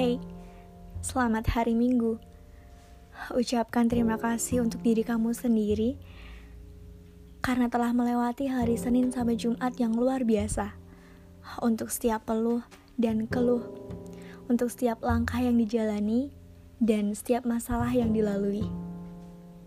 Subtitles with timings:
[0.00, 0.16] Hey,
[1.04, 2.16] selamat hari Minggu.
[3.36, 6.00] Ucapkan terima kasih untuk diri kamu sendiri
[7.44, 10.72] karena telah melewati hari Senin sampai Jumat yang luar biasa.
[11.60, 12.64] Untuk setiap peluh
[12.96, 13.60] dan keluh,
[14.48, 16.32] untuk setiap langkah yang dijalani,
[16.80, 18.64] dan setiap masalah yang dilalui.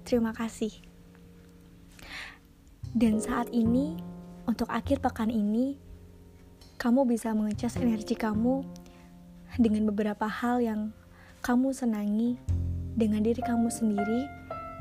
[0.01, 0.73] Terima kasih.
[2.89, 4.01] Dan saat ini,
[4.49, 5.77] untuk akhir pekan ini,
[6.81, 8.65] kamu bisa mengecas energi kamu
[9.61, 10.81] dengan beberapa hal yang
[11.43, 12.39] kamu senangi
[12.97, 14.25] dengan diri kamu sendiri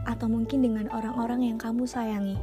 [0.09, 2.39] atau mungkin dengan orang-orang yang kamu sayangi.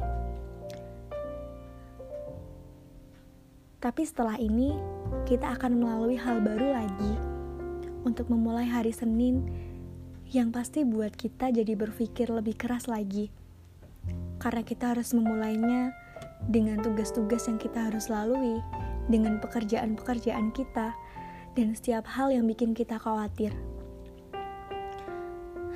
[3.80, 4.76] Tapi setelah ini,
[5.24, 7.12] kita akan melalui hal baru lagi
[8.04, 9.40] untuk memulai hari Senin
[10.28, 13.32] yang pasti buat kita jadi berpikir lebih keras lagi.
[14.36, 15.96] Karena kita harus memulainya
[16.44, 18.60] dengan tugas-tugas yang kita harus lalui,
[19.08, 20.92] dengan pekerjaan-pekerjaan kita,
[21.58, 23.50] dan setiap hal yang bikin kita khawatir.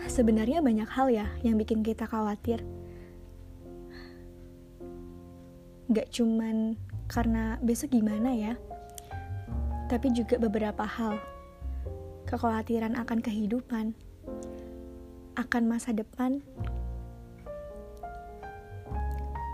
[0.05, 2.61] Sebenarnya banyak hal ya yang bikin kita khawatir.
[5.91, 6.77] Gak cuman
[7.09, 8.55] karena besok gimana ya,
[9.89, 11.21] tapi juga beberapa hal.
[12.25, 13.93] Kekhawatiran akan kehidupan,
[15.37, 16.41] akan masa depan,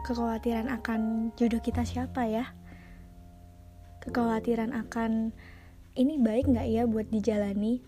[0.07, 2.55] kekhawatiran akan jodoh kita siapa ya,
[4.07, 5.35] kekhawatiran akan
[5.99, 7.83] ini baik nggak ya buat dijalani?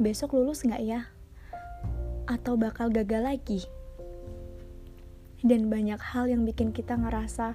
[0.00, 1.00] Besok lulus nggak ya?
[2.24, 3.60] Atau bakal gagal lagi?
[5.44, 7.52] Dan banyak hal yang bikin kita ngerasa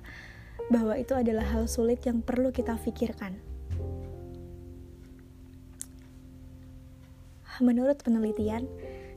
[0.69, 3.41] bahwa itu adalah hal sulit yang perlu kita pikirkan.
[7.59, 8.69] Menurut penelitian,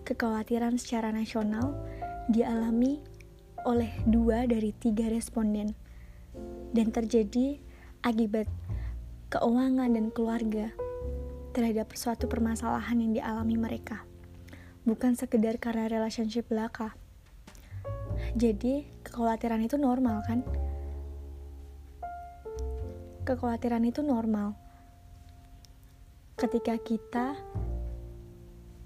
[0.09, 1.77] kekhawatiran secara nasional
[2.33, 2.99] dialami
[3.63, 5.77] oleh dua dari tiga responden
[6.75, 7.61] dan terjadi
[8.03, 8.51] akibat
[9.33, 10.69] keuangan, dan keluarga
[11.57, 14.05] terhadap suatu permasalahan yang dialami mereka.
[14.85, 16.93] Bukan sekedar karena relationship belaka.
[18.37, 20.45] Jadi, kekhawatiran itu normal kan?
[23.25, 24.53] Kekhawatiran itu normal.
[26.37, 27.39] Ketika kita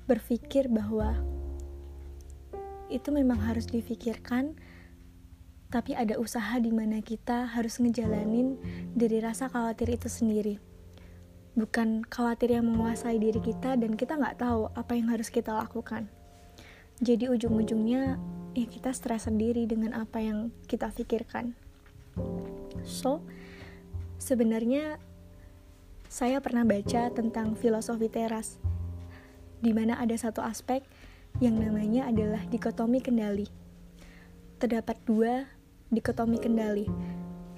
[0.07, 1.19] berpikir bahwa
[2.87, 4.55] itu memang harus difikirkan
[5.67, 8.55] tapi ada usaha di mana kita harus ngejalanin
[8.95, 10.63] dari rasa khawatir itu sendiri.
[11.57, 16.07] Bukan khawatir yang menguasai diri kita dan kita nggak tahu apa yang harus kita lakukan.
[17.03, 18.21] Jadi ujung-ujungnya
[18.57, 21.53] ya kita stres sendiri dengan apa yang kita pikirkan.
[22.87, 23.21] So,
[24.17, 24.97] sebenarnya
[26.07, 28.57] saya pernah baca tentang filosofi teras,
[29.61, 30.87] di mana ada satu aspek
[31.43, 33.51] yang namanya adalah dikotomi kendali.
[34.57, 35.56] Terdapat dua
[35.87, 36.87] dikotomi kendali.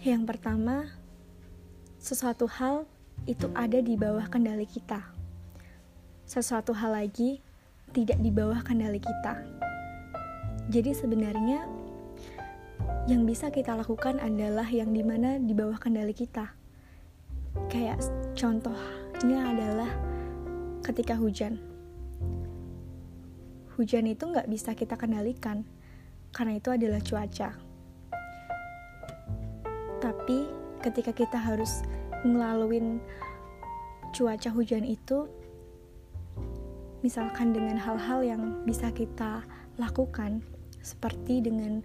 [0.05, 0.93] Yang pertama,
[1.97, 2.85] sesuatu hal
[3.25, 5.01] itu ada di bawah kendali kita.
[6.29, 7.41] Sesuatu hal lagi
[7.97, 9.49] tidak di bawah kendali kita.
[10.69, 11.65] Jadi sebenarnya
[13.09, 16.53] yang bisa kita lakukan adalah yang di mana di bawah kendali kita.
[17.73, 18.05] Kayak
[18.37, 19.89] contohnya adalah
[20.85, 21.57] ketika hujan.
[23.81, 25.65] Hujan itu nggak bisa kita kendalikan,
[26.37, 27.68] karena itu adalah cuaca
[30.29, 30.45] tapi
[30.85, 31.81] ketika kita harus
[32.21, 33.01] ngelaluin
[34.13, 35.25] cuaca hujan itu,
[37.01, 39.41] misalkan dengan hal-hal yang bisa kita
[39.81, 40.45] lakukan,
[40.85, 41.81] seperti dengan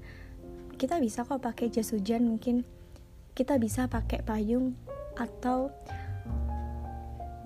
[0.75, 2.67] kita bisa kok pakai jas hujan, mungkin
[3.31, 4.75] kita bisa pakai payung
[5.15, 5.71] atau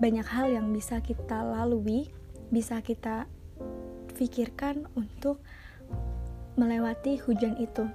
[0.02, 2.10] banyak hal yang bisa kita lalui,
[2.50, 3.30] bisa kita
[4.18, 5.38] pikirkan untuk
[6.58, 7.86] melewati hujan itu.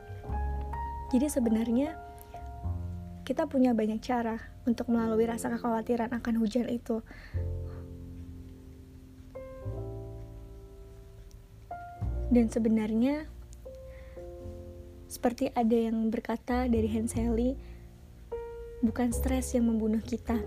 [1.12, 2.12] Jadi sebenarnya
[3.23, 7.00] kita punya banyak cara untuk melalui rasa kekhawatiran akan hujan itu.
[12.33, 13.28] Dan sebenarnya
[15.07, 17.53] seperti ada yang berkata dari Henseli,
[18.81, 20.42] bukan stres yang membunuh kita,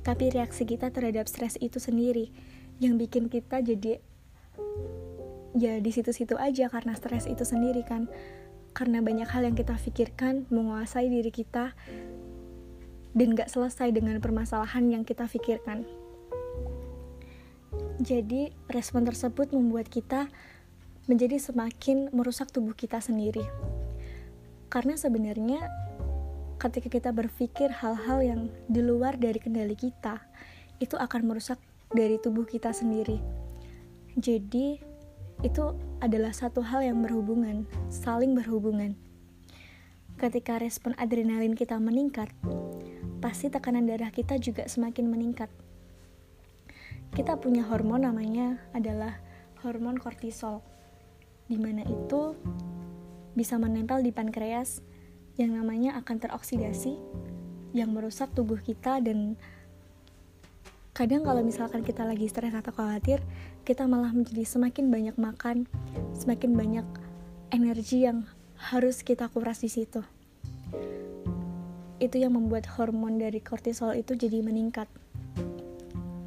[0.00, 2.32] tapi reaksi kita terhadap stres itu sendiri
[2.80, 4.00] yang bikin kita jadi
[5.56, 8.08] ya di situ-situ aja karena stres itu sendiri kan
[8.76, 11.72] karena banyak hal yang kita pikirkan menguasai diri kita
[13.16, 15.88] dan gak selesai dengan permasalahan yang kita pikirkan.
[17.96, 20.28] Jadi, respon tersebut membuat kita
[21.08, 23.40] menjadi semakin merusak tubuh kita sendiri.
[24.68, 25.64] Karena sebenarnya
[26.60, 30.20] ketika kita berpikir hal-hal yang di luar dari kendali kita,
[30.76, 31.56] itu akan merusak
[31.88, 33.16] dari tubuh kita sendiri.
[34.20, 34.76] Jadi,
[35.40, 35.64] itu
[36.06, 38.94] adalah satu hal yang berhubungan, saling berhubungan.
[40.14, 42.30] Ketika respon adrenalin kita meningkat,
[43.18, 45.50] pasti tekanan darah kita juga semakin meningkat.
[47.14, 49.16] kita punya hormon namanya adalah
[49.64, 50.60] hormon kortisol
[51.48, 52.36] di mana itu
[53.32, 54.84] bisa menempel di pankreas
[55.40, 56.98] yang namanya akan teroksidasi
[57.72, 59.40] yang merusak tubuh kita dan
[60.96, 63.20] kadang kalau misalkan kita lagi stres atau khawatir
[63.68, 65.68] kita malah menjadi semakin banyak makan
[66.16, 66.88] semakin banyak
[67.52, 68.24] energi yang
[68.56, 70.00] harus kita kuras di situ.
[72.00, 74.88] Itu yang membuat hormon dari kortisol itu jadi meningkat.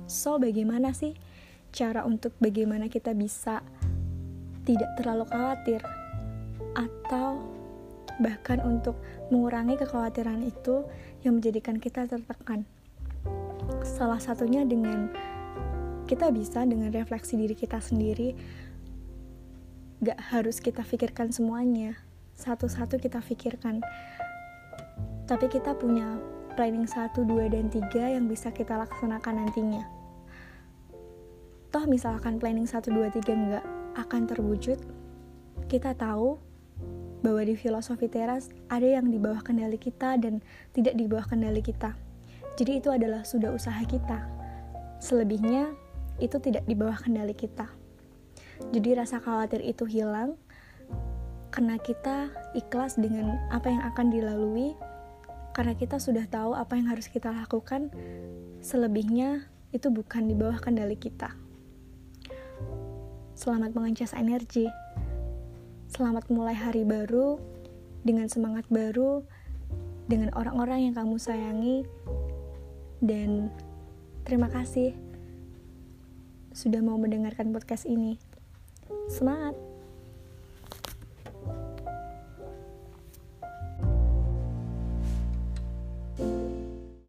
[0.09, 1.13] So, bagaimana sih
[1.69, 3.61] cara untuk bagaimana kita bisa
[4.65, 5.81] tidak terlalu khawatir?
[6.73, 7.41] Atau
[8.21, 8.97] bahkan untuk
[9.33, 10.85] mengurangi kekhawatiran itu
[11.25, 12.65] yang menjadikan kita tertekan.
[13.89, 15.09] Salah satunya dengan
[16.05, 18.37] kita bisa dengan refleksi diri kita sendiri
[20.05, 21.97] gak harus kita pikirkan semuanya.
[22.37, 23.81] Satu-satu kita pikirkan.
[25.25, 26.21] Tapi kita punya
[26.53, 29.83] planning 1, 2, dan 3 yang bisa kita laksanakan nantinya.
[31.69, 33.65] Toh misalkan planning 1, 2, 3 nggak
[33.99, 34.79] akan terwujud,
[35.69, 36.39] kita tahu
[37.19, 40.39] bahwa di filosofi teras ada yang di bawah kendali kita dan
[40.71, 42.08] tidak di bawah kendali kita.
[42.59, 44.19] Jadi itu adalah sudah usaha kita.
[44.99, 45.71] Selebihnya
[46.19, 47.71] itu tidak di bawah kendali kita.
[48.75, 50.35] Jadi rasa khawatir itu hilang
[51.55, 54.75] karena kita ikhlas dengan apa yang akan dilalui
[55.55, 57.87] karena kita sudah tahu apa yang harus kita lakukan.
[58.59, 61.31] Selebihnya itu bukan di bawah kendali kita.
[63.39, 64.67] Selamat mengencas energi.
[65.87, 67.39] Selamat mulai hari baru
[68.03, 69.23] dengan semangat baru,
[70.11, 71.87] dengan orang-orang yang kamu sayangi,
[72.99, 73.51] dan
[74.27, 74.95] terima kasih
[76.51, 78.19] sudah mau mendengarkan podcast ini.
[79.07, 79.68] Semangat!